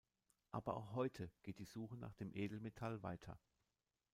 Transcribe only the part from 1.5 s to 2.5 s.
die Suche nach dem